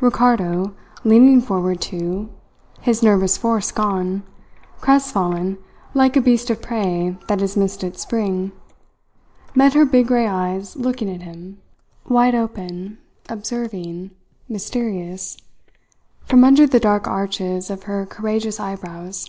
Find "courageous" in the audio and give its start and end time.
18.06-18.60